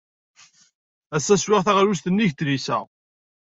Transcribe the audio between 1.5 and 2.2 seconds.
taɣlust